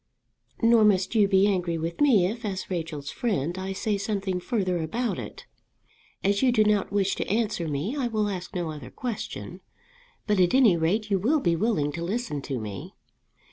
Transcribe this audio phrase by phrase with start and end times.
[0.63, 4.79] "Nor must you be angry with me if, as Rachel's friend, I say something further
[4.81, 5.45] about it.
[6.23, 9.61] As you do not wish to answer me, I will ask no other question;
[10.25, 12.95] but at any rate you will be willing to listen to me.